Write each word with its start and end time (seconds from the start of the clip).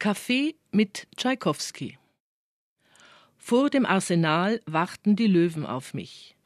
Kaffee 0.00 0.54
mit 0.72 1.06
Tschaikowski. 1.14 1.98
Vor 3.36 3.68
dem 3.68 3.84
Arsenal 3.84 4.62
warten 4.64 5.14
die 5.14 5.26
Löwen 5.26 5.66
auf 5.66 5.92
mich. 5.92 6.36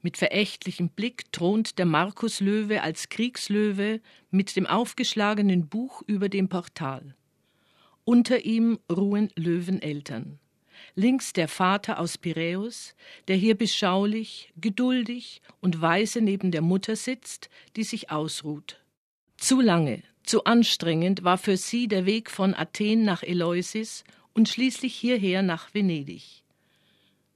Mit 0.00 0.16
verächtlichem 0.16 0.90
Blick 0.90 1.32
thront 1.32 1.80
der 1.80 1.86
Markuslöwe 1.86 2.84
als 2.84 3.08
Kriegslöwe 3.08 4.00
mit 4.30 4.54
dem 4.54 4.64
aufgeschlagenen 4.64 5.68
Buch 5.68 6.02
über 6.06 6.28
dem 6.28 6.48
Portal. 6.48 7.16
Unter 8.04 8.44
ihm 8.44 8.78
ruhen 8.88 9.32
Löweneltern. 9.34 10.38
Links 10.94 11.32
der 11.32 11.48
Vater 11.48 11.98
aus 11.98 12.16
Piräus, 12.16 12.94
der 13.26 13.34
hier 13.34 13.56
beschaulich, 13.58 14.52
geduldig 14.56 15.42
und 15.60 15.80
weise 15.80 16.20
neben 16.20 16.52
der 16.52 16.62
Mutter 16.62 16.94
sitzt, 16.94 17.50
die 17.74 17.82
sich 17.82 18.12
ausruht. 18.12 18.80
Zu 19.36 19.60
lange, 19.60 20.04
zu 20.22 20.44
anstrengend 20.44 21.24
war 21.24 21.38
für 21.38 21.56
sie 21.56 21.88
der 21.88 22.06
Weg 22.06 22.30
von 22.30 22.54
Athen 22.54 23.04
nach 23.04 23.22
Eleusis 23.22 24.04
und 24.34 24.48
schließlich 24.48 24.94
hierher 24.94 25.42
nach 25.42 25.74
Venedig. 25.74 26.44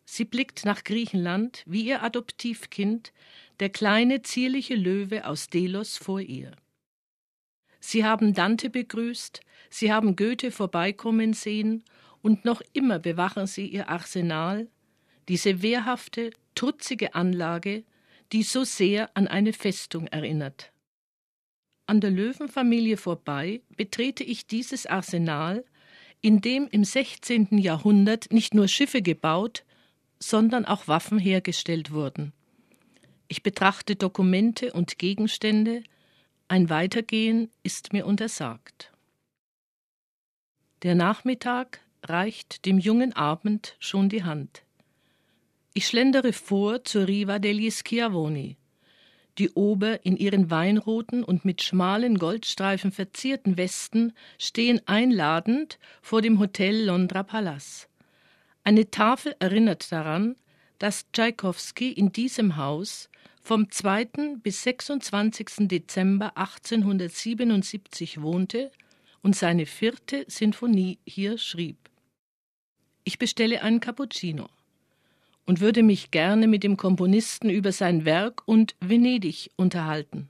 Sie 0.05 0.25
blickt 0.25 0.65
nach 0.65 0.85
Griechenland 0.85 1.63
wie 1.67 1.83
ihr 1.87 2.03
Adoptivkind, 2.03 3.13
der 3.61 3.71
kleine 3.71 4.23
zierliche 4.23 4.75
Löwe 4.75 5.27
aus 5.27 5.49
Delos 5.49 5.97
vor 5.97 6.21
ihr. 6.21 6.53
Sie 7.81 8.05
haben 8.05 8.35
Dante 8.35 8.71
begrüßt, 8.71 9.41
sie 9.71 9.93
haben 9.93 10.17
Goethe 10.17 10.51
vorbeikommen 10.51 11.33
sehen, 11.33 11.85
und 12.23 12.47
noch 12.47 12.63
immer 12.73 12.99
bewachen 12.99 13.47
sie 13.47 13.67
ihr 13.67 13.91
Arsenal, 13.91 14.69
diese 15.29 15.61
wehrhafte, 15.61 16.31
trutzige 16.55 17.15
Anlage, 17.15 17.85
die 18.33 18.43
so 18.43 18.65
sehr 18.65 19.15
an 19.15 19.29
eine 19.29 19.53
Festung 19.53 20.07
erinnert. 20.07 20.73
An 21.87 22.01
der 22.01 22.11
Löwenfamilie 22.11 22.97
vorbei 22.97 23.61
betrete 23.77 24.25
ich 24.25 24.47
dieses 24.47 24.87
Arsenal, 24.87 25.65
in 26.23 26.41
dem 26.41 26.67
im 26.71 26.85
16. 26.85 27.59
Jahrhundert 27.59 28.33
nicht 28.33 28.55
nur 28.55 28.69
Schiffe 28.69 29.03
gebaut, 29.03 29.65
sondern 30.19 30.65
auch 30.65 30.89
Waffen 30.89 31.19
hergestellt 31.19 31.91
wurden. 31.91 32.33
Ich 33.29 33.43
betrachte 33.43 33.97
Dokumente 33.97 34.73
und 34.73 34.99
Gegenstände, 34.99 35.83
ein 36.49 36.71
Weitergehen 36.71 37.51
ist 37.63 37.93
mir 37.93 38.07
untersagt. 38.07 38.93
Der 40.83 40.95
Nachmittag 40.95 41.81
reicht 42.03 42.65
dem 42.65 42.79
jungen 42.79 43.13
Abend 43.15 43.77
schon 43.79 44.09
die 44.09 44.25
Hand. 44.25 44.63
Ich 45.75 45.87
schlendere 45.87 46.33
vor 46.33 46.85
zur 46.85 47.09
Riva 47.09 47.39
degli 47.39 47.71
Schiavoni, 47.71 48.57
die 49.39 49.51
Ober 49.51 50.05
in 50.05 50.17
ihren 50.17 50.51
weinroten 50.51 51.25
und 51.25 51.45
mit 51.45 51.63
schmalen 51.63 52.19
Goldstreifen 52.19 52.93
verzierten 52.93 53.57
Westen 53.57 54.13
stehen 54.39 54.81
einladend 54.87 55.79
vor 56.03 56.23
dem 56.23 56.39
Hotel 56.39 56.85
Londra 56.85 57.23
Palace. 57.23 57.89
Eine 58.63 58.91
Tafel 58.91 59.35
erinnert 59.41 59.91
daran, 59.91 60.37
dass 60.79 61.11
Tschaikowski 61.13 61.93
in 61.93 62.13
diesem 62.13 62.57
Haus 62.57 63.09
vom 63.43 63.71
2. 63.71 64.39
bis 64.43 64.63
26. 64.63 65.69
Dezember 65.69 66.37
1877 66.37 68.23
wohnte 68.23 68.71
und 69.23 69.37
seine 69.37 69.67
vierte 69.67 70.25
Sinfonie 70.29 70.99
hier 71.07 71.39
schrieb. 71.39 71.77
Ich 73.05 73.19
bestelle 73.19 73.63
einen 73.63 73.81
Cappuccino 73.81 74.49
und 75.47 75.61
würde 75.61 75.83
mich 75.83 76.11
gerne 76.11 76.47
mit 76.47 76.63
dem 76.63 76.77
Komponisten 76.77 77.51
über 77.51 77.73
sein 77.73 78.05
Werk 78.05 78.43
und 78.47 78.75
Venedig 78.81 79.51
unterhalten. 79.57 80.29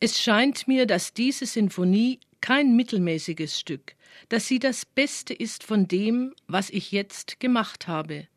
Es 0.00 0.20
scheint 0.20 0.68
mir, 0.68 0.86
dass 0.86 1.14
diese 1.14 1.46
Sinfonie 1.46 2.20
kein 2.40 2.76
mittelmäßiges 2.76 3.58
Stück, 3.58 3.96
dass 4.28 4.46
sie 4.46 4.58
das 4.58 4.84
Beste 4.84 5.32
ist 5.32 5.64
von 5.64 5.88
dem, 5.88 6.34
was 6.46 6.68
ich 6.70 6.92
jetzt 6.92 7.40
gemacht 7.40 7.88
habe, 7.88 8.28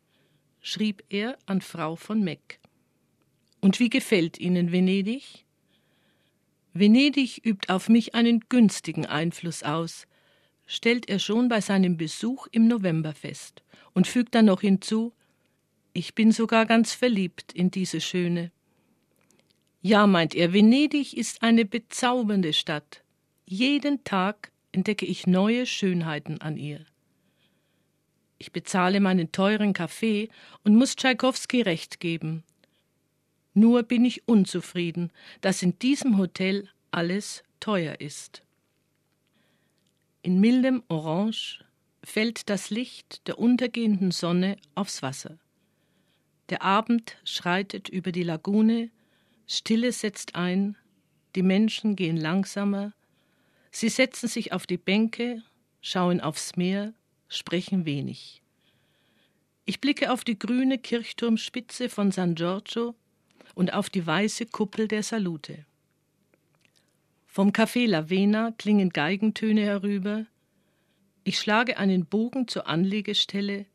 schrieb 0.60 1.04
er 1.10 1.36
an 1.46 1.60
Frau 1.60 1.94
von 1.94 2.22
Meck. 2.22 2.58
Und 3.60 3.80
wie 3.80 3.90
gefällt 3.90 4.38
Ihnen 4.38 4.72
Venedig? 4.72 5.44
Venedig 6.72 7.44
übt 7.44 7.68
auf 7.68 7.88
mich 7.88 8.14
einen 8.14 8.40
günstigen 8.48 9.04
Einfluss 9.04 9.62
aus, 9.62 10.06
stellt 10.68 11.08
er 11.08 11.18
schon 11.18 11.48
bei 11.48 11.60
seinem 11.60 11.96
Besuch 11.96 12.46
im 12.52 12.68
November 12.68 13.14
fest 13.14 13.64
und 13.94 14.06
fügt 14.06 14.36
dann 14.36 14.44
noch 14.44 14.60
hinzu 14.60 15.12
Ich 15.94 16.14
bin 16.14 16.30
sogar 16.30 16.66
ganz 16.66 16.92
verliebt 16.92 17.52
in 17.52 17.72
diese 17.72 18.00
Schöne. 18.00 18.52
Ja, 19.80 20.06
meint 20.06 20.34
er, 20.34 20.52
Venedig 20.52 21.16
ist 21.16 21.42
eine 21.42 21.64
bezaubernde 21.64 22.52
Stadt. 22.52 23.02
Jeden 23.46 24.04
Tag 24.04 24.52
entdecke 24.70 25.06
ich 25.06 25.26
neue 25.26 25.64
Schönheiten 25.66 26.40
an 26.40 26.56
ihr. 26.58 26.84
Ich 28.36 28.52
bezahle 28.52 29.00
meinen 29.00 29.32
teuren 29.32 29.72
Kaffee 29.72 30.28
und 30.62 30.76
muss 30.76 30.94
Tschaikowski 30.94 31.62
recht 31.62 31.98
geben. 31.98 32.44
Nur 33.54 33.82
bin 33.82 34.04
ich 34.04 34.28
unzufrieden, 34.28 35.10
dass 35.40 35.62
in 35.62 35.78
diesem 35.78 36.18
Hotel 36.18 36.68
alles 36.90 37.42
teuer 37.58 38.00
ist. 38.00 38.42
In 40.22 40.40
mildem 40.40 40.82
Orange 40.88 41.64
fällt 42.02 42.50
das 42.50 42.70
Licht 42.70 43.26
der 43.28 43.38
untergehenden 43.38 44.10
Sonne 44.10 44.56
aufs 44.74 45.02
Wasser. 45.02 45.38
Der 46.48 46.62
Abend 46.62 47.16
schreitet 47.24 47.88
über 47.88 48.10
die 48.10 48.24
Lagune, 48.24 48.90
Stille 49.46 49.92
setzt 49.92 50.34
ein, 50.34 50.76
die 51.36 51.42
Menschen 51.42 51.94
gehen 51.94 52.16
langsamer, 52.16 52.92
sie 53.70 53.88
setzen 53.88 54.28
sich 54.28 54.52
auf 54.52 54.66
die 54.66 54.76
Bänke, 54.76 55.42
schauen 55.82 56.20
aufs 56.20 56.56
Meer, 56.56 56.94
sprechen 57.28 57.84
wenig. 57.84 58.42
Ich 59.66 59.80
blicke 59.80 60.10
auf 60.12 60.24
die 60.24 60.38
grüne 60.38 60.78
Kirchturmspitze 60.78 61.88
von 61.88 62.10
San 62.10 62.34
Giorgio 62.34 62.94
und 63.54 63.72
auf 63.72 63.90
die 63.90 64.06
weiße 64.06 64.46
Kuppel 64.46 64.88
der 64.88 65.02
Salute. 65.02 65.66
Vom 67.30 67.52
Café 67.52 67.86
Lavena 67.86 68.52
klingen 68.56 68.88
Geigentöne 68.88 69.60
herüber. 69.60 70.24
Ich 71.24 71.38
schlage 71.38 71.76
einen 71.76 72.06
Bogen 72.06 72.48
zur 72.48 72.66
Anlegestelle. 72.66 73.66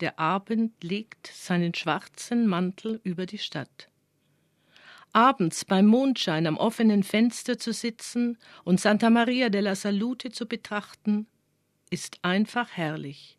Der 0.00 0.18
Abend 0.18 0.82
legt 0.82 1.28
seinen 1.28 1.74
schwarzen 1.74 2.46
Mantel 2.46 2.98
über 3.04 3.26
die 3.26 3.38
Stadt. 3.38 3.88
Abends 5.12 5.66
beim 5.66 5.86
Mondschein 5.86 6.46
am 6.46 6.56
offenen 6.56 7.02
Fenster 7.02 7.58
zu 7.58 7.72
sitzen 7.72 8.38
und 8.64 8.80
Santa 8.80 9.10
Maria 9.10 9.50
della 9.50 9.74
Salute 9.74 10.30
zu 10.30 10.46
betrachten, 10.46 11.26
ist 11.90 12.18
einfach 12.22 12.70
herrlich, 12.72 13.38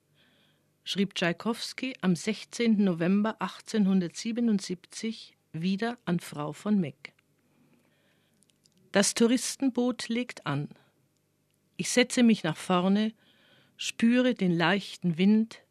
schrieb 0.84 1.16
Tschaikowski 1.16 1.96
am 2.02 2.16
16. 2.16 2.84
November 2.84 3.42
1877 3.42 5.36
wieder 5.52 5.98
an 6.06 6.20
Frau 6.20 6.54
von 6.54 6.80
Meck. 6.80 7.11
Das 8.92 9.14
Touristenboot 9.14 10.10
legt 10.10 10.46
an. 10.46 10.68
Ich 11.78 11.90
setze 11.90 12.24
mich 12.24 12.44
nach 12.44 12.58
vorne, 12.58 13.14
spüre 13.78 14.34
den 14.34 14.52
leichten 14.52 15.18
Wind. 15.18 15.62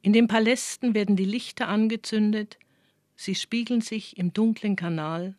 In 0.00 0.12
den 0.12 0.28
Palästen 0.28 0.94
werden 0.94 1.14
die 1.14 1.24
Lichter 1.24 1.68
angezündet, 1.68 2.58
sie 3.16 3.34
spiegeln 3.34 3.80
sich 3.80 4.16
im 4.16 4.32
dunklen 4.32 4.76
Kanal. 4.76 5.36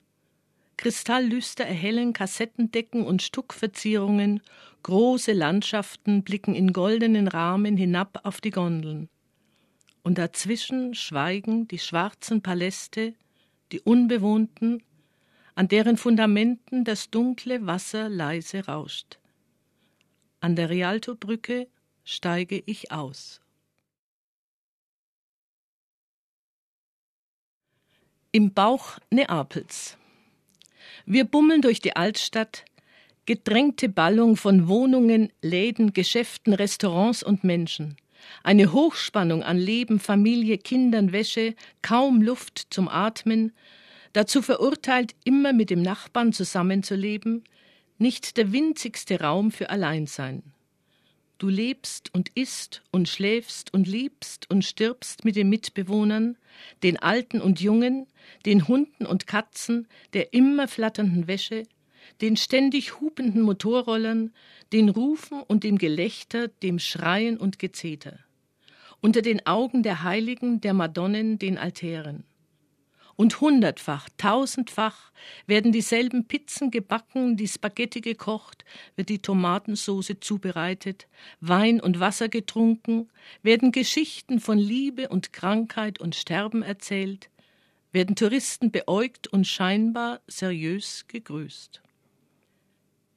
Kristalllüster 0.78 1.66
erhellen 1.66 2.14
Kassettendecken 2.14 3.06
und 3.06 3.22
Stuckverzierungen, 3.22 4.42
große 4.84 5.34
Landschaften 5.34 6.24
blicken 6.24 6.56
in 6.56 6.72
goldenen 6.72 7.28
Rahmen 7.28 7.76
hinab 7.76 8.22
auf 8.24 8.40
die 8.40 8.52
Gondeln. 8.52 9.10
Und 10.04 10.18
dazwischen 10.18 10.94
schweigen 10.94 11.68
die 11.68 11.80
schwarzen 11.80 12.42
Paläste, 12.42 13.14
die 13.74 13.82
unbewohnten, 13.82 14.82
an 15.60 15.68
deren 15.68 15.98
Fundamenten 15.98 16.86
das 16.86 17.10
dunkle 17.10 17.68
Wasser 17.68 18.08
leise 18.08 18.66
rauscht. 18.66 19.20
An 20.40 20.56
der 20.56 20.70
Rialto-Brücke 20.70 21.68
steige 22.06 22.64
ich 22.66 22.94
aus. 22.94 23.42
Im 28.32 28.54
Bauch 28.54 29.00
Neapels. 29.10 29.98
Wir 31.06 31.26
bummeln 31.26 31.62
durch 31.62 31.82
die 31.82 31.94
Altstadt, 31.94 32.64
gedrängte 33.26 33.90
Ballung 33.90 34.38
von 34.38 34.70
Wohnungen, 34.70 35.30
Läden, 35.42 35.92
Geschäften, 35.92 36.54
Restaurants 36.54 37.22
und 37.22 37.44
Menschen. 37.44 37.98
Eine 38.44 38.72
Hochspannung 38.72 39.44
an 39.44 39.58
Leben, 39.58 40.00
Familie, 40.00 40.58
Kindern, 40.58 41.12
Wäsche, 41.12 41.54
kaum 41.82 42.22
Luft 42.22 42.68
zum 42.70 42.88
Atmen, 42.88 43.52
dazu 44.14 44.42
verurteilt, 44.42 45.16
immer 45.24 45.54
mit 45.54 45.70
dem 45.70 45.82
Nachbarn 45.82 46.34
zusammenzuleben, 46.34 47.44
nicht 47.98 48.38
der 48.38 48.52
winzigste 48.52 49.20
Raum 49.20 49.52
für 49.52 49.70
Alleinsein. 49.70 50.44
Du 51.38 51.48
lebst 51.48 52.14
und 52.14 52.30
isst 52.36 52.82
und 52.92 53.08
schläfst 53.08 53.74
und 53.74 53.88
liebst 53.88 54.50
und 54.50 54.66
stirbst 54.66 55.24
mit 55.24 55.38
den 55.38 55.48
Mitbewohnern, 55.48 56.38
den 56.84 56.98
Alten 56.98 57.40
und 57.40 57.62
Jungen, 57.62 58.08
den 58.46 58.68
Hunden 58.68 59.06
und 59.06 59.26
Katzen, 59.26 59.88
der 60.12 60.34
immer 60.34 60.68
flatternden 60.68 61.28
Wäsche, 61.28 61.64
den 62.20 62.36
ständig 62.36 63.00
hupenden 63.00 63.42
Motorrollern, 63.42 64.34
den 64.74 64.90
Rufen 64.90 65.42
und 65.42 65.64
dem 65.64 65.78
Gelächter, 65.78 66.50
dem 66.50 66.78
Schreien 66.78 67.38
und 67.38 67.58
Gezeter. 67.58 68.20
Unter 69.00 69.22
den 69.22 69.46
Augen 69.46 69.82
der 69.82 70.04
Heiligen, 70.04 70.60
der 70.60 70.74
Madonnen, 70.74 71.40
den 71.40 71.58
Altären. 71.58 72.26
Und 73.20 73.42
hundertfach, 73.42 74.08
tausendfach 74.16 75.12
werden 75.46 75.74
dieselben 75.74 76.30
Pizzen 76.30 76.72
gebacken, 76.72 77.36
die 77.36 77.50
Spaghetti 77.50 78.00
gekocht, 78.00 78.64
wird 78.96 79.10
die 79.10 79.22
Tomatensoße 79.22 80.22
zubereitet, 80.22 81.10
Wein 81.42 81.82
und 81.82 82.00
Wasser 82.00 82.30
getrunken, 82.30 83.10
werden 83.44 83.74
Geschichten 83.74 84.40
von 84.40 84.58
Liebe 84.58 85.10
und 85.10 85.34
Krankheit 85.34 86.00
und 86.00 86.16
Sterben 86.16 86.64
erzählt, 86.64 87.30
werden 87.92 88.16
Touristen 88.16 88.72
beäugt 88.72 89.28
und 89.28 89.46
scheinbar 89.46 90.22
seriös 90.28 91.04
gegrüßt. 91.10 91.82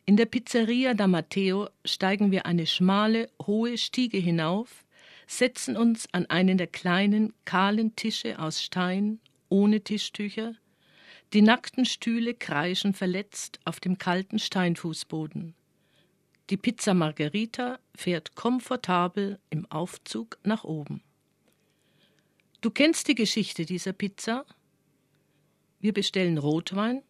In 0.04 0.16
der 0.16 0.26
Pizzeria 0.26 0.94
da 0.94 1.06
Matteo 1.06 1.68
steigen 1.84 2.32
wir 2.32 2.44
eine 2.44 2.66
schmale, 2.66 3.30
hohe 3.46 3.78
Stiege 3.78 4.18
hinauf, 4.18 4.84
setzen 5.28 5.76
uns 5.76 6.08
an 6.10 6.26
einen 6.26 6.58
der 6.58 6.66
kleinen, 6.66 7.32
kahlen 7.44 7.94
Tische 7.94 8.40
aus 8.40 8.60
Stein 8.60 9.20
ohne 9.52 9.82
Tischtücher, 9.82 10.54
die 11.34 11.42
nackten 11.42 11.84
Stühle 11.84 12.32
kreischen 12.32 12.94
verletzt 12.94 13.60
auf 13.66 13.80
dem 13.80 13.98
kalten 13.98 14.38
Steinfußboden. 14.38 15.54
Die 16.48 16.56
Pizza 16.56 16.94
Margherita 16.94 17.78
fährt 17.94 18.34
komfortabel 18.34 19.38
im 19.50 19.70
Aufzug 19.70 20.38
nach 20.42 20.64
oben. 20.64 21.02
Du 22.62 22.70
kennst 22.70 23.08
die 23.08 23.14
Geschichte 23.14 23.66
dieser 23.66 23.92
Pizza? 23.92 24.46
Wir 25.80 25.92
bestellen 25.92 26.38
Rotwein, 26.38 27.02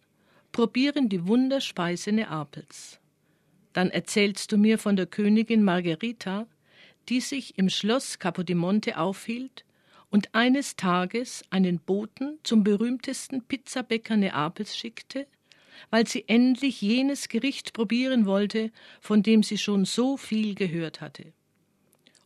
probieren 0.50 1.08
die 1.08 1.26
Wunderspeise 1.28 2.10
Neapels. 2.10 2.98
Dann 3.72 3.88
erzählst 3.90 4.50
du 4.50 4.58
mir 4.58 4.78
von 4.78 4.96
der 4.96 5.06
Königin 5.06 5.62
Margherita, 5.62 6.48
die 7.08 7.20
sich 7.20 7.56
im 7.56 7.70
Schloss 7.70 8.18
Capodimonte 8.18 8.98
aufhielt 8.98 9.64
und 10.12 10.34
eines 10.34 10.76
Tages 10.76 11.42
einen 11.48 11.78
Boten 11.78 12.38
zum 12.42 12.62
berühmtesten 12.62 13.42
Pizzabäcker 13.42 14.18
Neapels 14.18 14.76
schickte, 14.76 15.26
weil 15.90 16.06
sie 16.06 16.24
endlich 16.28 16.82
jenes 16.82 17.28
Gericht 17.28 17.72
probieren 17.72 18.26
wollte, 18.26 18.70
von 19.00 19.22
dem 19.22 19.42
sie 19.42 19.56
schon 19.56 19.86
so 19.86 20.18
viel 20.18 20.54
gehört 20.54 21.00
hatte. 21.00 21.32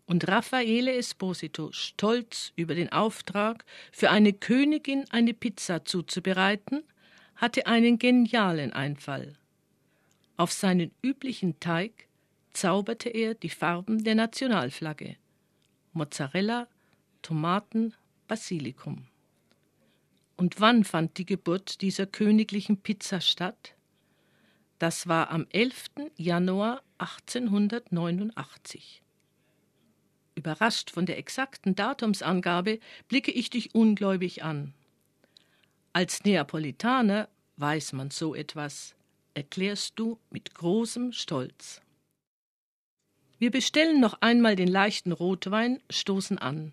Und 0.04 0.26
Raffaele 0.26 0.94
Esposito, 0.96 1.70
stolz 1.70 2.52
über 2.56 2.74
den 2.74 2.90
Auftrag, 2.90 3.64
für 3.92 4.10
eine 4.10 4.32
Königin 4.32 5.04
eine 5.10 5.32
Pizza 5.32 5.84
zuzubereiten, 5.84 6.82
hatte 7.36 7.68
einen 7.68 8.00
genialen 8.00 8.72
Einfall. 8.72 9.36
Auf 10.36 10.50
seinen 10.52 10.90
üblichen 11.02 11.60
Teig 11.60 12.08
zauberte 12.52 13.10
er 13.10 13.34
die 13.34 13.48
Farben 13.48 14.02
der 14.02 14.16
Nationalflagge 14.16 15.16
Mozzarella, 15.92 16.66
Tomaten, 17.26 17.92
Basilikum. 18.28 19.08
Und 20.36 20.60
wann 20.60 20.84
fand 20.84 21.18
die 21.18 21.26
Geburt 21.26 21.82
dieser 21.82 22.06
königlichen 22.06 22.76
Pizza 22.76 23.20
statt? 23.20 23.74
Das 24.78 25.08
war 25.08 25.30
am 25.30 25.44
11. 25.50 25.86
Januar 26.16 26.84
1889. 26.98 29.02
Überrascht 30.36 30.92
von 30.92 31.04
der 31.04 31.18
exakten 31.18 31.74
Datumsangabe 31.74 32.78
blicke 33.08 33.32
ich 33.32 33.50
dich 33.50 33.74
ungläubig 33.74 34.44
an. 34.44 34.72
Als 35.92 36.22
Neapolitaner 36.22 37.28
weiß 37.56 37.94
man 37.94 38.12
so 38.12 38.36
etwas, 38.36 38.94
erklärst 39.34 39.98
du 39.98 40.20
mit 40.30 40.54
großem 40.54 41.10
Stolz. 41.10 41.82
Wir 43.40 43.50
bestellen 43.50 43.98
noch 43.98 44.20
einmal 44.20 44.54
den 44.54 44.68
leichten 44.68 45.10
Rotwein, 45.10 45.82
stoßen 45.90 46.38
an 46.38 46.72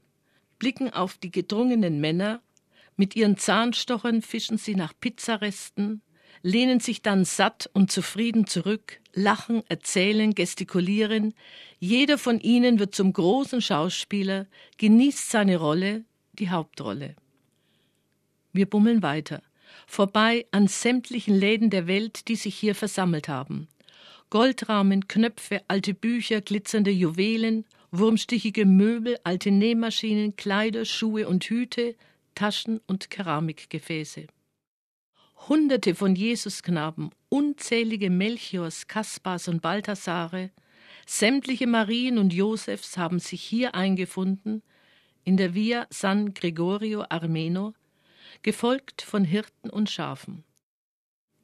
blicken 0.63 0.93
auf 0.93 1.17
die 1.17 1.29
gedrungenen 1.29 1.99
Männer, 1.99 2.41
mit 2.95 3.17
ihren 3.17 3.35
Zahnstochern 3.35 4.21
fischen 4.21 4.57
sie 4.57 4.75
nach 4.75 4.93
Pizzaresten, 4.97 6.01
lehnen 6.41 6.79
sich 6.79 7.01
dann 7.01 7.25
satt 7.25 7.69
und 7.73 7.91
zufrieden 7.91 8.47
zurück, 8.47 9.01
lachen, 9.11 9.63
erzählen, 9.67 10.33
gestikulieren, 10.33 11.33
jeder 11.79 12.17
von 12.17 12.39
ihnen 12.39 12.79
wird 12.79 12.95
zum 12.95 13.11
großen 13.11 13.61
Schauspieler, 13.61 14.47
genießt 14.77 15.31
seine 15.31 15.57
Rolle, 15.57 16.05
die 16.31 16.49
Hauptrolle. 16.49 17.17
Wir 18.53 18.65
bummeln 18.65 19.03
weiter, 19.03 19.41
vorbei 19.85 20.45
an 20.51 20.69
sämtlichen 20.69 21.35
Läden 21.35 21.71
der 21.71 21.87
Welt, 21.87 22.29
die 22.29 22.37
sich 22.37 22.55
hier 22.55 22.73
versammelt 22.73 23.27
haben. 23.27 23.67
Goldrahmen, 24.29 25.09
Knöpfe, 25.09 25.61
alte 25.67 25.93
Bücher, 25.93 26.39
glitzernde 26.39 26.91
Juwelen, 26.91 27.65
wurmstichige 27.93 28.65
Möbel, 28.65 29.17
alte 29.23 29.51
Nähmaschinen, 29.51 30.35
Kleider, 30.35 30.83
Schuhe 30.83 31.27
und 31.27 31.43
Hüte, 31.43 31.95
Taschen 32.33 32.81
und 32.87 33.11
Keramikgefäße. 33.11 34.25
Hunderte 35.47 35.93
von 35.93 36.15
Jesusknaben, 36.15 37.11
unzählige 37.29 38.09
Melchiors, 38.09 38.87
Kaspars 38.87 39.47
und 39.47 39.61
Balthasare, 39.61 40.49
sämtliche 41.05 41.67
Marien 41.67 42.17
und 42.17 42.33
Josefs 42.33 42.97
haben 42.97 43.19
sich 43.19 43.43
hier 43.43 43.75
eingefunden, 43.75 44.63
in 45.23 45.37
der 45.37 45.53
Via 45.53 45.85
San 45.91 46.33
Gregorio 46.33 47.05
Armeno, 47.09 47.75
gefolgt 48.41 49.03
von 49.03 49.23
Hirten 49.23 49.69
und 49.69 49.91
Schafen. 49.91 50.43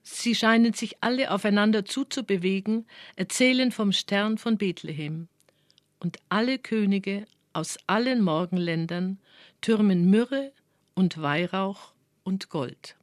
Sie 0.01 0.33
scheinen 0.33 0.73
sich 0.73 0.95
alle 1.01 1.29
aufeinander 1.29 1.85
zuzubewegen, 1.85 2.87
erzählen 3.15 3.71
vom 3.71 3.91
Stern 3.91 4.39
von 4.39 4.57
Bethlehem 4.57 5.29
und 5.99 6.17
alle 6.29 6.59
Könige 6.59 7.25
aus 7.53 7.77
allen 7.87 8.21
Morgenländern 8.21 9.19
türmen 9.61 10.09
Myrrhe 10.09 10.51
und 10.95 11.21
Weihrauch 11.21 11.93
und 12.23 12.49
Gold. 12.49 12.98